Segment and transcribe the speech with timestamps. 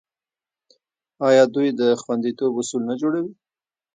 [1.27, 3.31] آیا دوی د خوندیتوب اصول نه جوړوي؟